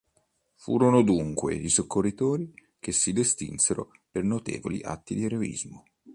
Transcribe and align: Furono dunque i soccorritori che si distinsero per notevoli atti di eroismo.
Furono 0.55 1.03
dunque 1.03 1.53
i 1.53 1.69
soccorritori 1.69 2.51
che 2.79 2.91
si 2.91 3.13
distinsero 3.13 3.91
per 4.09 4.23
notevoli 4.23 4.81
atti 4.81 5.13
di 5.13 5.25
eroismo. 5.25 5.83